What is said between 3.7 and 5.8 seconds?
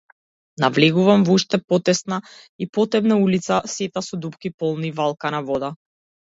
сета со дупки полни валкана вода.